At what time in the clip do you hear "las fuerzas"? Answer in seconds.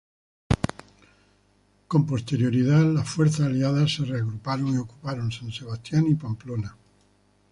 2.91-3.45